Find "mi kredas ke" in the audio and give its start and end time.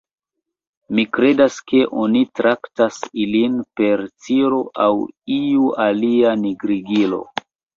0.99-1.81